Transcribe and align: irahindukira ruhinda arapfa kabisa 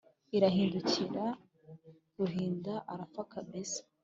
irahindukira 0.35 1.25
ruhinda 2.17 2.73
arapfa 2.91 3.21
kabisa 3.33 3.81